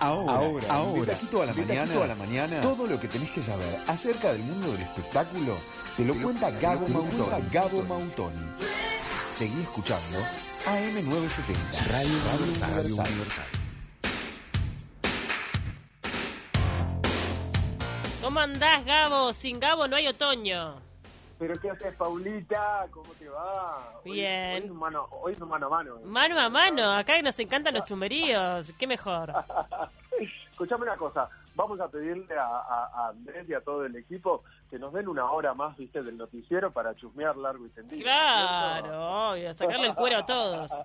[0.00, 3.42] Ahora, ahora, ahora, aquí toda la mañana, toda la mañana, todo lo que tenés que
[3.42, 5.56] saber acerca del mundo del espectáculo
[5.96, 7.48] te lo cuenta Gabo Mautoni.
[7.50, 8.36] Gabo Mautoni.
[9.28, 10.18] Seguí escuchando
[10.66, 12.18] AM970, Radio
[12.60, 13.44] Radio Universal.
[18.22, 19.32] ¿Cómo andás, Gabo?
[19.32, 20.87] Sin Gabo no hay otoño.
[21.38, 22.86] ¿Pero qué haces, Paulita?
[22.90, 24.00] ¿Cómo te va?
[24.04, 24.54] Hoy- Bien.
[24.56, 25.96] Hoy, es un mano, hoy es un mano a mano.
[25.98, 26.02] ¿eh?
[26.04, 28.72] Mano a mano, acá nos encantan los chumeríos.
[28.78, 29.32] Qué mejor.
[30.50, 34.42] Escuchame una cosa, vamos a pedirle a, a- a Andrés y a todo el equipo
[34.68, 38.02] que nos den una hora más, viste, del noticiero para chusmear largo y tendido.
[38.02, 40.72] Claro, obvio, sacarle el cuero a todos.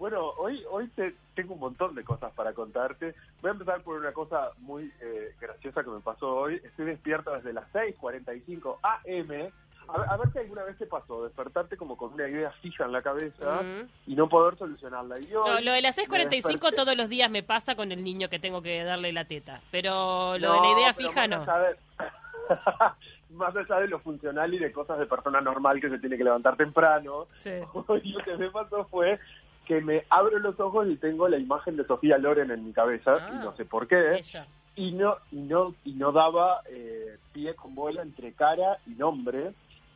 [0.00, 3.14] Bueno, hoy hoy te- tengo un montón de cosas para contarte.
[3.42, 6.54] Voy a empezar por una cosa muy eh, graciosa que me pasó hoy.
[6.64, 9.52] Estoy despierto desde las 6.45 AM.
[9.88, 12.86] A ver, a ver si alguna vez te pasó, despertarte como con una idea fija
[12.86, 13.88] en la cabeza Mm.
[14.06, 15.20] y no poder solucionarla.
[15.20, 16.30] Y hoy No, lo de las me 6.45
[16.70, 19.60] desperté- todos los días me pasa con el niño que tengo que darle la teta.
[19.70, 21.44] Pero lo de la idea fija no.
[23.30, 26.24] más allá de lo funcional y de cosas de persona normal que se tiene que
[26.24, 27.50] levantar temprano, Sí.
[27.88, 29.18] lo que me pasó fue
[29.70, 33.18] que me abro los ojos y tengo la imagen de Sofía Loren en mi cabeza,
[33.20, 33.30] Ah.
[33.32, 34.44] y no sé por qué, Ella.
[34.74, 39.52] y no y no y no daba eh, pie con bola entre cara y nombre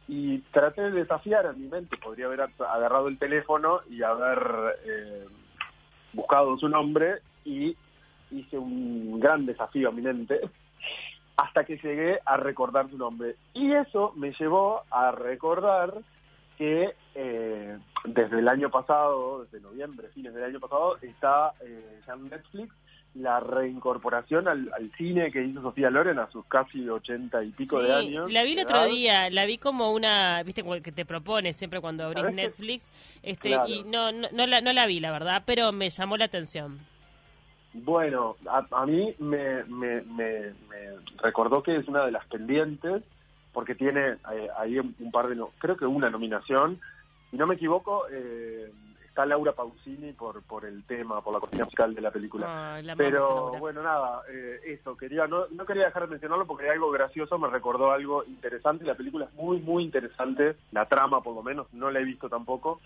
[0.06, 4.77] y traté de desafiar a mi mente podría haber ag- agarrado el teléfono y haber
[4.86, 5.25] eh,
[6.12, 7.77] buscado su nombre y
[8.31, 10.38] hice un gran desafío a mi mente
[11.36, 15.94] hasta que llegué a recordar su nombre y eso me llevó a recordar
[16.59, 22.12] que eh, desde el año pasado, desde noviembre, fines del año pasado, está eh, ya
[22.14, 22.74] en Netflix
[23.14, 27.78] la reincorporación al, al cine que hizo Sofía Loren a sus casi ochenta y pico
[27.80, 28.32] Sí, de años.
[28.32, 28.86] La vi el otro edad.
[28.88, 32.25] día, la vi como una, viste, que te propone siempre cuando abrís.
[32.32, 32.91] Netflix,
[33.22, 33.69] este, Claro.
[33.69, 36.80] y no, no, no la, no la vi, la verdad, pero me llamó la atención.
[37.72, 40.91] Bueno, a, a mí me, me, me, me
[41.22, 43.03] recordó que es una de las pendientes,
[43.53, 46.81] porque tiene eh, ahí un, un par de, no, creo que una nominación,
[47.34, 48.71] si no me equivoco, eh,
[49.09, 52.81] está Laura Pausini por, por el tema, por la cortina musical de la película.
[52.81, 56.75] La Pero bueno, nada, eh, eso, quería no, no quería dejar de mencionarlo porque hay
[56.75, 61.34] algo gracioso, me recordó algo interesante, la película es muy, muy interesante, la trama por
[61.34, 62.81] lo menos, no la he visto tampoco,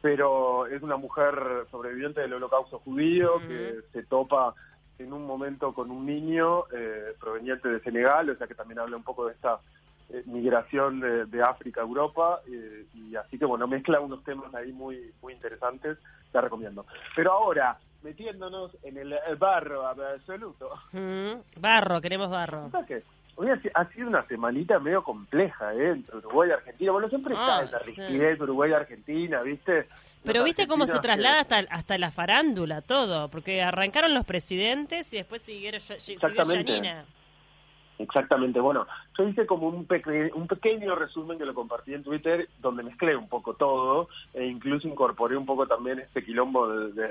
[0.00, 4.54] pero es una mujer sobreviviente del holocausto judío que se topa
[5.00, 8.96] en un momento con un niño eh, proveniente de Senegal, o sea que también habla
[8.96, 9.58] un poco de esta
[10.10, 14.54] eh, migración de, de África a Europa, eh, y así que bueno, mezcla unos temas
[14.54, 15.98] ahí muy, muy interesantes,
[16.32, 16.86] la recomiendo.
[17.16, 22.70] Pero ahora, metiéndonos en el, el barro absoluto, Mm, barro, queremos barro.
[22.86, 23.02] Que
[23.40, 25.90] Hoy ha, si- ha sido una semanita medio compleja, ¿eh?
[25.90, 26.90] Entre Uruguay y Argentina.
[26.90, 28.00] Bueno, siempre Ah, está esa sí.
[28.00, 29.84] rigidez Uruguay y Argentina, ¿viste?
[30.24, 35.18] Pero viste cómo se traslada hasta, hasta la farándula, todo, porque arrancaron los presidentes y
[35.18, 37.04] después siguieron, siguió Exactamente.
[37.98, 38.86] Exactamente, bueno,
[39.18, 43.16] yo hice como un, peque- un pequeño resumen que lo compartí en Twitter, donde mezclé
[43.16, 47.04] un poco todo, e incluso incorporé un poco también este quilombo de-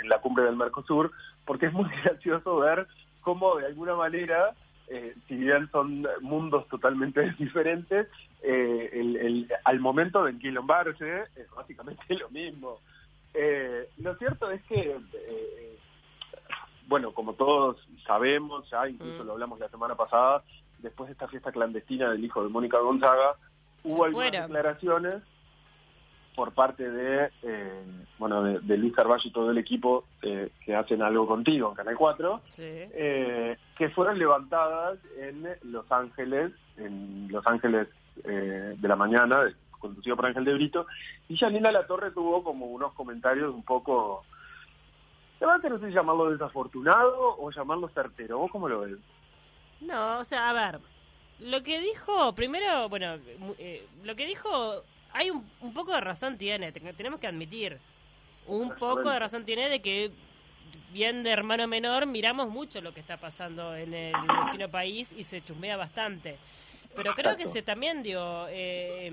[0.00, 1.12] en, la cumbre del Mercosur,
[1.44, 2.88] porque es muy gracioso ver
[3.20, 4.54] cómo de alguna manera,
[4.88, 8.08] eh, si bien son mundos totalmente diferentes,
[8.42, 12.80] eh, el- el- al momento de enquilombarse es básicamente lo mismo.
[13.34, 14.96] Eh, lo cierto es que...
[16.88, 19.26] bueno, como todos sabemos, ya incluso Mm.
[19.26, 20.42] lo hablamos la semana pasada,
[20.78, 23.36] después de esta fiesta clandestina del hijo de Mónica Gonzaga,
[23.84, 25.22] hubo algunas declaraciones
[26.34, 27.84] por parte de, eh,
[28.18, 31.74] bueno, de, de Luis Carballo y todo el equipo eh, que hacen algo contigo en
[31.76, 32.62] Canal 4, Sí.
[32.66, 37.88] eh, que fueron levantadas en Los Ángeles, en Los Ángeles
[38.24, 39.44] eh, de la mañana,
[39.78, 40.86] conducido por Ángel de Brito,
[41.28, 44.24] y Janina La Torre tuvo como unos comentarios un poco...
[45.60, 48.38] ¿Te no sé llamarlo desafortunado o llamarlo certero?
[48.38, 48.98] ¿Vos cómo lo ves?
[49.80, 50.80] No, o sea, a ver,
[51.40, 53.16] lo que dijo, primero, bueno,
[53.58, 57.78] eh, lo que dijo, hay un, un poco de razón tiene, te- tenemos que admitir,
[58.46, 60.10] un poco de razón tiene de que,
[60.92, 64.14] bien de hermano menor, miramos mucho lo que está pasando en el
[64.44, 66.38] vecino país y se chusmea bastante.
[66.94, 69.10] Pero creo que se también dio, eh,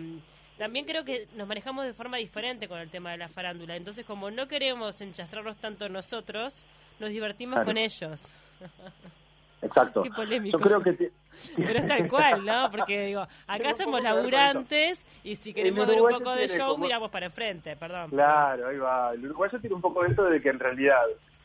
[0.62, 3.76] también creo que nos manejamos de forma diferente con el tema de la farándula.
[3.76, 6.64] Entonces, como no queremos enchastrarnos tanto nosotros,
[7.00, 7.66] nos divertimos Claro.
[7.66, 8.32] con ellos.
[9.64, 10.04] Exacto.
[10.04, 10.60] Qué polémico.
[10.60, 10.94] Yo creo que...
[10.94, 11.12] te-
[11.56, 12.70] Pero es tal cual, ¿no?
[12.70, 17.10] Porque digo, acá somos laburantes y si queremos ver un poco de show, como- miramos
[17.10, 18.12] para enfrente, perdón.
[18.12, 19.14] Claro, ahí va.
[19.16, 21.02] El uruguayo tiene un poco de eso de que en realidad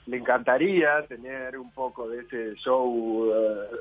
[0.06, 3.76] le encantaría tener un poco de ese show eh,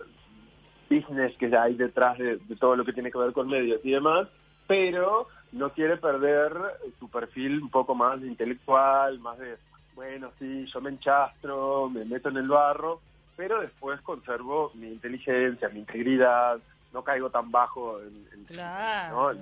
[0.89, 3.91] business que hay detrás de, de todo lo que tiene que ver con medios y
[3.91, 4.27] demás,
[4.67, 6.53] pero no quiere perder
[6.99, 9.57] su perfil un poco más intelectual, más de,
[9.95, 12.99] bueno, sí, yo me enchastro, me meto en el barro,
[13.35, 16.59] pero después conservo mi inteligencia, mi integridad,
[16.93, 18.45] no caigo tan bajo en,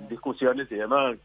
[0.08, 1.16] discusiones y demás.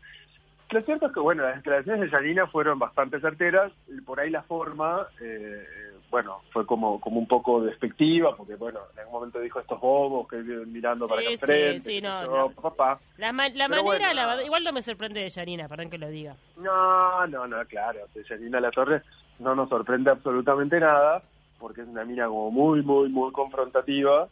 [0.71, 3.71] Lo cierto es que, bueno, las declaraciones de Yanina fueron bastante certeras,
[4.05, 5.65] por ahí la forma, eh,
[6.11, 10.27] bueno, fue como, como un poco despectiva, porque, bueno, en algún momento dijo estos bobos
[10.27, 12.99] que viven mirando para acá sí, Sí, no, Papá.
[13.17, 16.35] La, manera, igual no me sorprende de Yanina, perdón que lo diga.
[16.57, 19.01] No, no, no, claro, de Yanina La Torre
[19.39, 21.23] no nos sorprende absolutamente nada,
[21.57, 24.27] porque es una mina como muy, muy, muy confrontativa,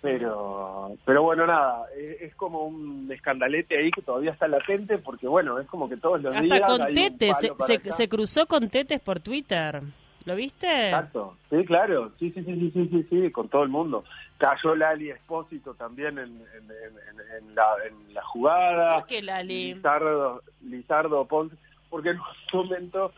[0.00, 5.58] pero pero bueno, nada, es, como un escandalete ahí que todavía está latente, porque bueno,
[5.58, 6.60] es como que todos los días...
[6.62, 7.36] Hasta con Tetes,
[7.66, 9.82] se, se, cruzó con Tetes por Twitter.
[10.26, 10.88] ¿Lo viste?
[10.88, 14.04] Exacto, sí, claro, sí, sí, sí, sí, sí, sí, sí, con todo el mundo.
[14.36, 16.42] Cayó Lali Espósito también en,
[17.38, 18.98] en, la, en la jugada.
[18.98, 19.74] ¿Por qué Lali?
[19.74, 21.56] Lizardo, Lizardo Ponce,
[21.88, 23.12] porque en un momento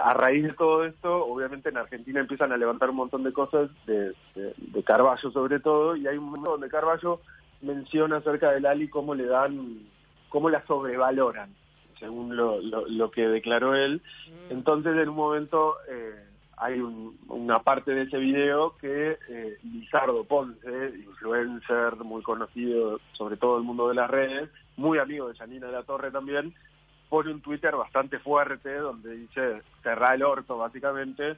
[0.00, 3.70] a raíz de todo esto, obviamente en Argentina empiezan a levantar un montón de cosas
[3.86, 7.20] de, de, Carballo sobre todo, y hay un momento donde Carballo
[7.60, 9.80] menciona acerca de Lali cómo le dan,
[10.28, 11.54] cómo la sobrevaloran,
[11.98, 14.02] según lo, lo, que declaró él.
[14.48, 14.52] Mm.
[14.52, 16.24] Entonces en un momento eh,
[16.56, 16.80] hay
[17.28, 23.64] una parte de ese video que eh, Lizardo Ponce, influencer muy conocido sobre todo el
[23.64, 26.54] mundo de las redes, muy amigo de Janina de la Torre también,
[27.14, 31.36] pone un Twitter bastante fuerte donde dice cerrar el orto básicamente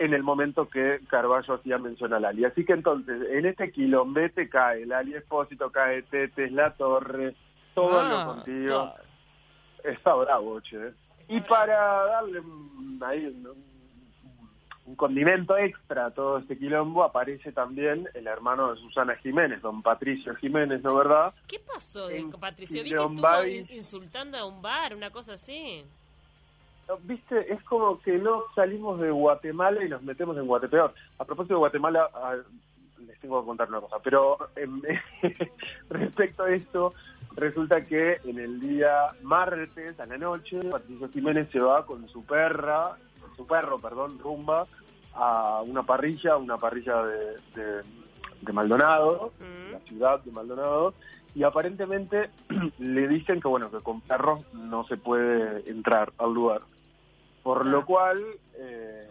[0.00, 2.44] en el momento que Carballo hacía mención a Lali.
[2.44, 7.36] Así que entonces, en este quilombete cae Lali Espósito, cae Tetes, La Torre,
[7.72, 8.92] todo lo ah, contigo.
[9.84, 10.92] Está bravo, che.
[11.28, 12.42] Y para darle
[13.02, 13.69] ahí un
[14.94, 20.34] condimento extra a todo este quilombo, aparece también el hermano de Susana Jiménez, don Patricio
[20.36, 21.34] Jiménez, ¿no verdad?
[21.46, 22.82] ¿Qué pasó con Patricio?
[22.82, 25.84] Vi que estuvo insultando a un bar, una cosa así.
[27.02, 30.92] Viste, es como que no salimos de Guatemala y nos metemos en Guatepeor.
[31.18, 32.10] A propósito de Guatemala,
[33.06, 34.38] les tengo que contar una cosa, pero
[35.90, 36.94] respecto a esto,
[37.36, 42.24] resulta que en el día martes a la noche, Patricio Jiménez se va con su
[42.24, 42.96] perra
[43.36, 44.66] su perro, perdón, rumba
[45.14, 47.82] a una parrilla, una parrilla de,
[48.42, 49.32] de, Maldonado,
[49.70, 50.94] la ciudad de Maldonado,
[51.34, 52.30] y aparentemente
[52.78, 56.62] le dicen que bueno que con perros no se puede entrar al lugar,
[57.42, 57.84] por lo ah.
[57.84, 58.24] cual
[58.54, 59.08] eh,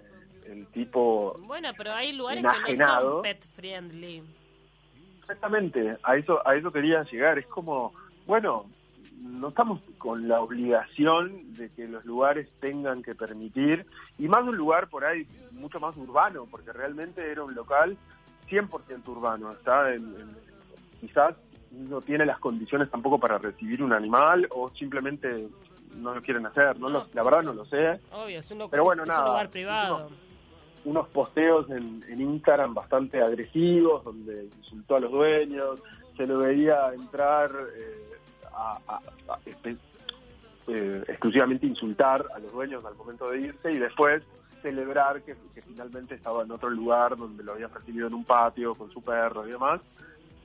[0.47, 4.23] el tipo bueno, pero hay lugares que no son pet friendly.
[5.21, 7.37] Exactamente, a eso a eso quería llegar.
[7.37, 7.93] Es como
[8.25, 8.65] bueno,
[9.21, 13.85] no estamos con la obligación de que los lugares tengan que permitir,
[14.17, 17.97] y más un lugar por ahí mucho más urbano, porque realmente era un local
[18.49, 20.35] 100% urbano, está en,
[20.99, 21.35] quizás
[21.71, 25.47] no tiene las condiciones tampoco para recibir un animal o simplemente
[25.95, 27.99] no lo quieren hacer, no, la verdad no lo sé.
[28.11, 30.09] Obvio, es un, Pero bueno, nada, lugar privado.
[30.85, 35.81] Unos, posteos en, en Instagram bastante agresivos, donde insultó a los dueños,
[36.15, 37.51] se lo veía entrar...
[37.75, 38.05] Eh,
[38.53, 38.99] a,
[40.67, 44.21] eh, exclusivamente insultar a los dueños al momento de irse y después
[44.61, 45.35] celebrar que,
[45.65, 49.47] finalmente estaba en otro lugar donde lo habían recibido en un patio con su perro
[49.47, 49.81] y demás.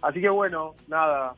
[0.00, 1.34] Así que bueno, nada.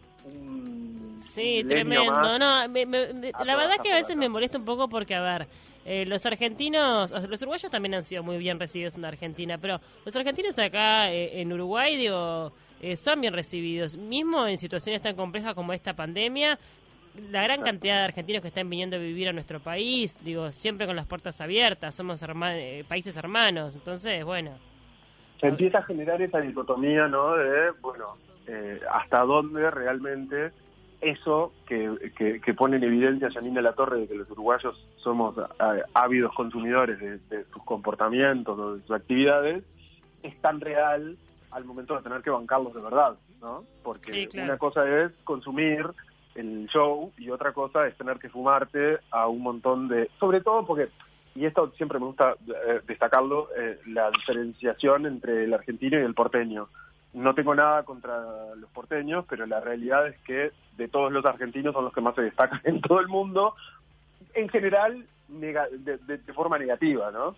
[1.17, 2.13] sí, tremendo.
[2.13, 5.49] No, la verdad que a veces me molesta un poco porque, a ver,
[5.85, 10.15] eh, los argentinos, los uruguayos también han sido muy bien recibidos en Argentina, pero los
[10.17, 13.97] argentinos acá eh, en Uruguay, digo, eh, son bien recibidos.
[13.97, 16.59] Mismo en situaciones tan complejas como esta pandemia,
[17.31, 20.87] la gran cantidad de argentinos que están viniendo a vivir a nuestro país, digo, siempre
[20.87, 24.53] con las puertas abiertas, somos eh, países hermanos, entonces, bueno.
[25.41, 27.35] Se empieza a generar esa dicotomía, ¿no?
[27.37, 28.17] De, bueno,
[28.47, 30.53] eh, hasta dónde realmente
[31.01, 35.37] eso que, que, pone en evidencia Janina La Torre de que los uruguayos somos
[35.93, 39.63] ávidos consumidores de, de sus comportamientos o de sus actividades,
[40.23, 41.17] es tan real
[41.57, 43.65] al momento de tener que bancarlos de verdad, ¿no?
[43.83, 45.87] Porque una cosa es consumir
[46.35, 50.11] el show y otra cosa es tener que fumarte a un montón de...
[50.21, 50.89] Sobre todo porque,
[51.35, 56.13] y esto siempre me gusta eh, destacarlo, eh, la diferenciación entre el argentino y el
[56.13, 56.69] porteño.
[57.15, 61.73] No tengo nada contra los porteños, pero la realidad es que de todos los argentinos
[61.73, 63.55] son los que más se destacan en todo el mundo,
[64.35, 67.35] en general de forma negativa, ¿no?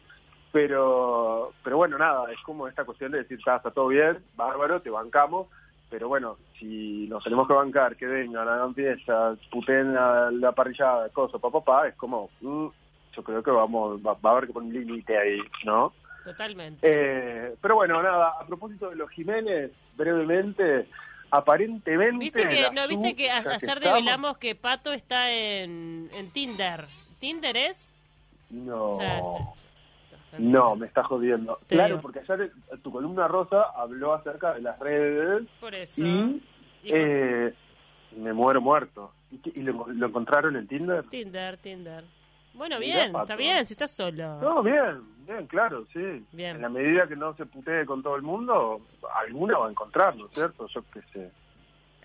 [0.53, 4.89] Pero, pero bueno, nada, es como esta cuestión de decir, está todo bien, bárbaro, te
[4.89, 5.47] bancamos,
[5.91, 11.09] pero bueno, si nos tenemos que bancar, que vengan, hagan fiestas, puten la, la parrillada,
[11.11, 12.67] cosas, papá, papá, es como, mm,
[13.15, 15.93] yo creo que vamos, va, a haber que poner un límite ahí, ¿no?
[16.25, 16.81] Totalmente.
[16.83, 20.89] Eh, pero bueno, nada, a propósito de los Jiménez, brevemente,
[21.31, 22.19] aparentemente...
[22.19, 26.87] ¿Viste que, no, ¿viste que ayer develamos que Pato está en, en Tinder?
[27.19, 27.93] ¿Tinder es?
[28.51, 28.99] No.
[30.37, 31.59] No, me está jodiendo.
[31.67, 35.47] claro, porque ayer tu columna rosa habló acerca de las redes.
[35.61, 36.05] Por eso.
[36.05, 36.43] Y,
[36.85, 37.55] eh,
[38.17, 39.13] me muero muerto.
[39.31, 41.05] ¿Y, lo, encontraron en Tinder?
[41.09, 42.05] Tinder, Tinder.
[42.55, 44.41] Bueno, bien, está bien, si estás solo.
[44.41, 46.25] No, bien, bien, claro, sí.
[46.33, 46.57] Bien.
[46.57, 48.81] En la medida que no se putee con todo el mundo,
[49.15, 50.67] alguna va a encontrar, ¿no es cierto?
[50.67, 51.31] Yo qué sé.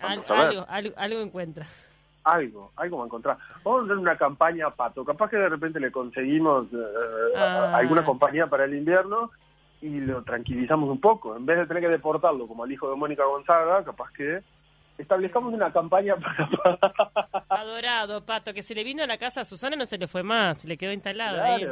[0.00, 1.66] algo, algo, algo encuentra
[2.24, 3.38] algo, algo va a encontrar.
[3.62, 5.04] Vamos a hacer una campaña pato.
[5.04, 7.76] Capaz que de repente le conseguimos eh, ah.
[7.76, 9.30] alguna compañía para el invierno
[9.82, 11.36] y lo tranquilizamos un poco.
[11.36, 14.42] En vez de tener que deportarlo como al hijo de Mónica Gonzaga, capaz que
[14.96, 16.78] establezcamos una campaña para...
[17.48, 20.22] Adorado, Pato, que se le vino a la casa a Susana no se le fue
[20.22, 21.66] más, le quedó instalado ahí.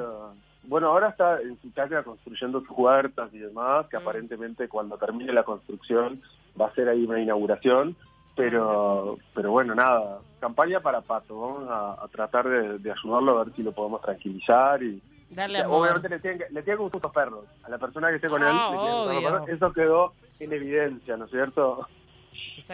[0.64, 4.02] Bueno, ahora está en su casa construyendo sus huertas y demás, que mm.
[4.02, 6.20] aparentemente cuando termine la construcción
[6.60, 7.96] va a ser ahí una inauguración
[8.34, 11.40] pero pero bueno nada campaña para Pato.
[11.40, 16.18] Vamos a, tratar de, ayudarlo a ver si lo podemos tranquilizar y Darle obviamente le
[16.18, 17.44] tienen, que, le tienen que gustar los perros.
[17.62, 21.86] A la persona que esté con él ah, eso quedó en evidencia no es cierto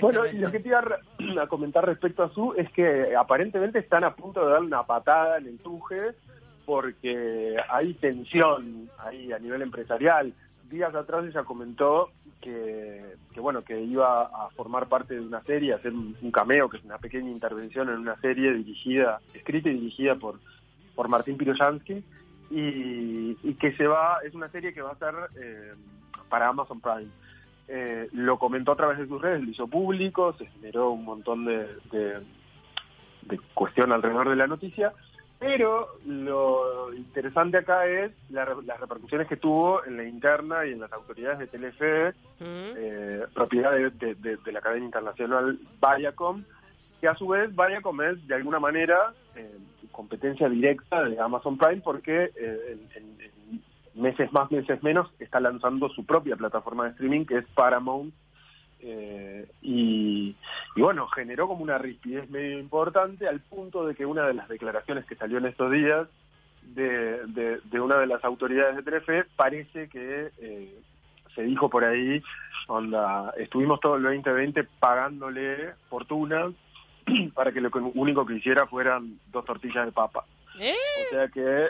[0.01, 4.05] bueno y lo que te iba a, comentar respecto a su es que aparentemente están
[4.05, 6.15] a punto de darle una patada en el tuje
[6.65, 10.33] porque hay tensión ahí a nivel empresarial
[10.69, 12.11] días atrás ella comentó
[12.41, 16.85] que, bueno que iba a formar parte de una serie, hacer un, cameo, que es
[16.85, 20.39] una pequeña intervención en una serie dirigida, escrita y dirigida por,
[20.95, 22.05] por Martín Piroyansky,
[22.51, 25.75] y, que se va, es una serie que va a ser eh,
[26.29, 27.11] para Amazon Prime.
[27.67, 31.45] Eh, lo comentó a través de sus redes, lo hizo público, se generó un montón
[31.45, 32.21] de, de,
[33.23, 34.93] de cuestión alrededor de la noticia,
[35.39, 38.49] pero lo interesante acá es las
[38.81, 44.39] repercusiones que tuvo en la interna y en las autoridades de Telefe, eh, propiedad de,
[44.53, 46.43] la cadena internacional Viacom,
[47.01, 49.59] que a su vez Viacom es de alguna manera eh,
[49.93, 53.19] competencia directa de Amazon Prime porque eh, en,
[53.95, 58.13] meses más, meses menos está lanzando su propia plataforma de streaming que es Paramount
[58.81, 60.35] eh, y,
[60.77, 65.05] bueno, generó como una rispidez medio importante al punto de que una de las declaraciones
[65.07, 66.09] que salió en estos días
[66.63, 70.81] de, de, una de las autoridades de Telefe parece que eh,
[71.35, 72.23] se dijo por ahí,
[72.67, 76.53] onda, estuvimos todo el 2020 pagándole fortuna
[77.35, 80.25] para que lo único que hiciera fueran dos tortillas de papa.
[80.59, 80.75] ¿Eh?
[81.07, 81.69] O sea que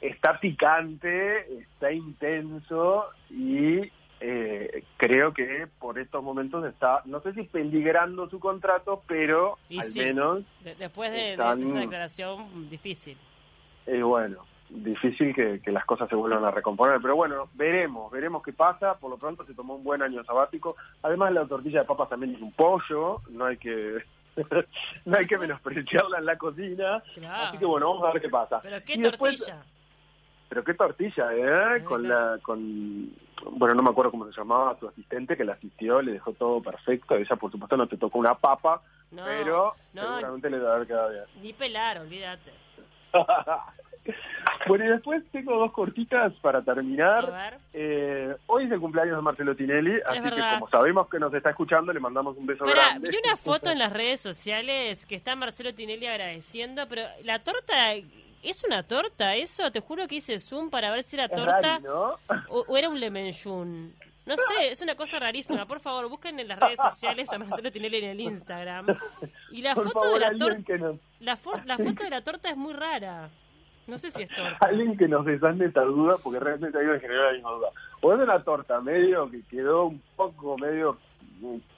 [0.00, 3.90] está picante, está intenso y
[4.20, 9.94] eh, creo que por estos momentos está, no sé si peligrando su contrato, pero al
[9.96, 10.42] menos...
[10.78, 13.18] después de, esa declaración, difícil.
[13.86, 14.38] Eh, bueno,
[14.70, 18.94] difícil que, las cosas se vuelvan a recomponer, pero bueno, veremos, veremos qué pasa.
[18.94, 20.76] Por lo pronto se tomó un buen año sabático.
[21.02, 23.98] Además, la tortilla de papas también es un pollo, no hay que...
[25.04, 28.58] no hay que menospreciarla en la cocina, así que bueno, vamos a ver qué pasa.
[28.62, 29.62] Pero qué tortilla.
[30.48, 31.84] Pero qué tortilla, ¿eh?
[31.84, 33.10] Con la, con,
[33.52, 36.62] bueno, no me acuerdo cómo se llamaba su asistente que la asistió, le dejó todo
[36.62, 37.16] perfecto.
[37.16, 41.24] Ella, por supuesto, no te tocó una papa, pero seguramente le debe haber quedado bien.
[41.42, 42.52] Ni pelar, olvídate.
[44.68, 47.58] bueno, y después tengo dos cortitas para terminar.
[47.72, 51.50] Eh, hoy es el cumpleaños de Marcelo Tinelli, así que como sabemos que nos está
[51.50, 53.08] escuchando, le mandamos un beso grande.
[53.08, 57.94] Vi una foto en las redes sociales que está Marcelo Tinelli agradeciendo, pero la torta
[58.44, 59.70] ¿Es una torta eso?
[59.72, 61.80] Te juro que hice zoom para ver si era torta
[62.48, 63.94] o, era un lemenjun.
[64.26, 65.66] No sé, es una cosa rarísima.
[65.66, 68.86] Por favor, busquen en las redes sociales a Marcelo Tinelli en el Instagram.
[69.50, 70.76] Y la foto de la torta
[71.20, 73.28] la, la foto de la torta es muy rara.
[73.86, 74.56] No sé si es torta.
[74.60, 77.68] Alguien que nos desande esta duda, porque realmente hay que generar la misma duda.
[78.00, 80.98] O es una torta medio que quedó un poco medio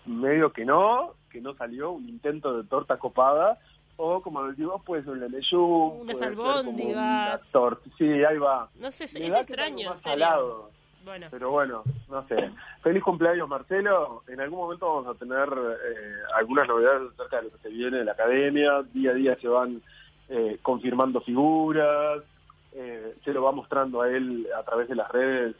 [0.04, 3.58] medio que no, que no salió, un intento de torta copada,
[3.96, 7.52] o como decimos, puede ser un unas albóndigas,
[7.96, 8.68] sí, ahí va.
[8.78, 10.70] No sé, es extraño, salado.
[11.04, 11.28] Bueno.
[11.30, 12.50] Pero bueno, no sé.
[12.82, 14.24] Feliz cumpleaños, Marcelo.
[14.26, 17.98] En algún momento vamos a tener eh, algunas novedades acerca de lo que se viene
[17.98, 18.82] de la academia.
[18.92, 19.80] Día a día se van
[20.28, 22.24] eh, confirmando figuras.
[22.72, 25.54] Eh, se lo va mostrando a él a través de las redes,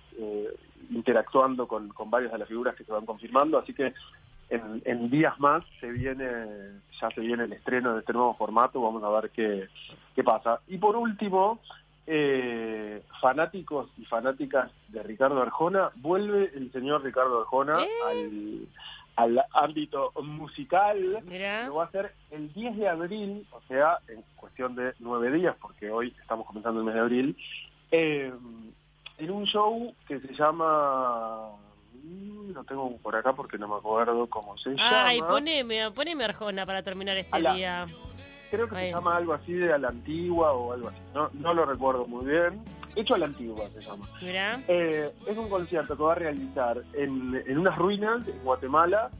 [0.91, 3.57] interactuando con, con varias de las figuras que se van confirmando.
[3.57, 3.95] Así que
[4.49, 6.25] en, días más se viene
[7.01, 9.69] ya se viene el estreno de este nuevo formato vamos a ver qué,
[10.15, 10.61] qué pasa.
[10.69, 11.61] Y por último
[12.07, 17.89] eh, fanáticos y fanáticas de Ricardo Arjona vuelve el señor Ricardo Arjona eh.
[18.07, 18.69] al,
[19.17, 21.25] al ámbito musical.
[21.67, 25.57] Lo va a hacer el 10 de abril o sea en cuestión de nueve días
[25.61, 27.37] porque hoy estamos comenzando el mes de abril
[27.91, 28.33] eh,
[29.19, 31.51] en un show que se llama
[32.53, 35.07] lo tengo por acá porque no me acuerdo cómo se llama.
[35.07, 37.87] Ay, poneme, poneme Arjona para terminar este día.
[38.51, 40.99] Creo que se llama algo así de a la antigua o algo así.
[41.15, 42.63] No, no lo recuerdo muy bien.
[42.95, 44.09] Hecho a la antigua se llama.
[44.23, 49.11] Eh, es un concierto que va a realizar en, en unas ruinas en Guatemala.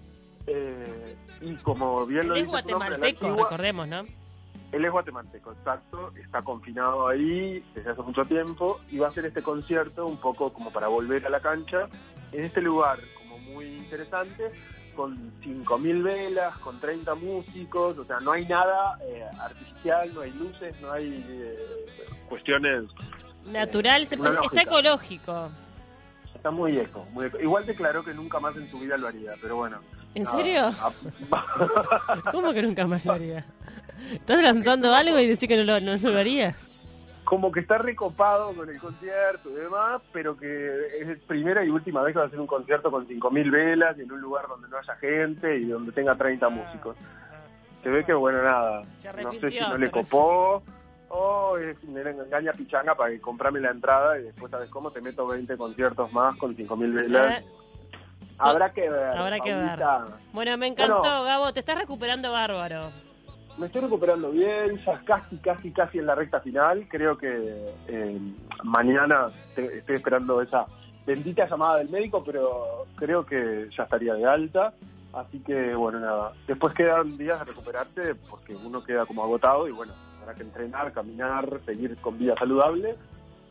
[0.47, 4.05] Eh, y como bien lo dice es guatemalteco, recordemos, ¿no?
[4.73, 6.13] Él es guatemalteco, exacto.
[6.17, 10.53] Está confinado ahí desde hace mucho tiempo y va a hacer este concierto un poco
[10.53, 11.89] como para volver a la cancha
[12.33, 14.51] en este lugar como muy interesante
[14.97, 20.33] con 5.000 velas, con 30 músicos, o sea, no hay nada eh, artificial, no hay
[20.33, 21.57] luces, no hay eh,
[22.29, 22.85] cuestiones...
[22.85, 25.51] Eh, Natural, está ecológico.
[26.35, 29.57] Está muy eco, muy Igual declaró que nunca más en su vida lo haría, pero
[29.57, 29.79] bueno.
[30.15, 30.73] ¿En serio?
[32.33, 33.45] ¿Cómo que nunca más lo haría?
[34.13, 36.81] ¿Estás lanzando algo y decís que no lo, no, no lo harías?
[37.27, 42.01] Como que está recopado con el concierto y demás, pero que es primera y última
[42.03, 44.69] vez que va a hacer un concierto con 5.000 velas y en un lugar donde
[44.69, 46.97] no haya gente y donde tenga 30 músicos.
[47.83, 48.83] Se ve que, bueno, nada,
[49.23, 50.63] no sé si no le copó
[51.09, 54.93] o es, me engaña pichanga para que comprame la entrada y después, ¿sabes cómo?
[54.93, 57.43] Te meto 20 conciertos más con 5.000 velas.
[57.43, 57.47] Eh,
[58.39, 59.19] habrá que ver.
[59.19, 59.81] Habrá que ver.
[60.33, 63.06] Bueno, me encantó, Gabo, te estás recuperando bárbaro
[63.59, 66.87] me estoy recuperando bien, ya casi, casi, casi en la recta final.
[66.89, 68.21] Creo que eh,
[68.65, 70.67] mañana estoy esperando esa
[71.07, 74.75] bendita llamada del médico, pero creo que ya estaría de alta.
[75.13, 76.33] Así que, bueno, nada.
[76.47, 80.93] Después quedan días de recuperarse porque uno queda como agotado y, bueno, habrá que entrenar,
[80.93, 82.97] caminar, seguir con vida saludable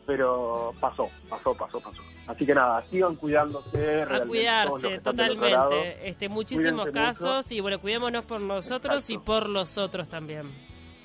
[0.05, 2.01] pero pasó, pasó, pasó, pasó.
[2.27, 4.03] Así que nada, sigan cuidándose.
[4.03, 6.07] A cuidarse, totalmente.
[6.07, 10.51] Este, muchísimos casos y bueno, cuidémonos por nosotros y por los otros también.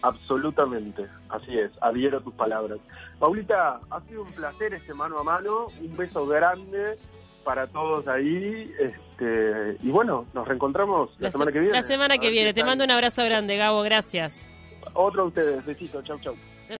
[0.03, 2.79] Absolutamente, así es, adhiero tus palabras.
[3.19, 6.99] Paulita, ha sido un placer este mano a mano, un beso grande
[7.45, 11.75] para todos ahí, este, y bueno, nos reencontramos la, semana que viene.
[11.75, 14.49] La semana que viene, te mando un abrazo grande, Gabo, gracias.
[14.95, 16.35] Otro a ustedes, besito, chau, chau.